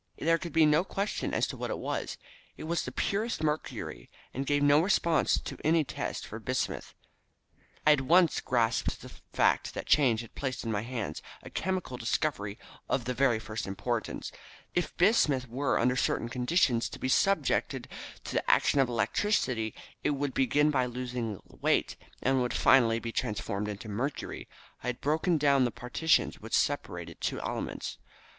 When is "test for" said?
5.83-6.39